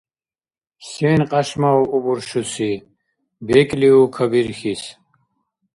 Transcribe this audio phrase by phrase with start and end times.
[0.89, 2.71] –Сен кьяшмау убуршуси?
[3.45, 4.83] БекӀлиу кабирхьис.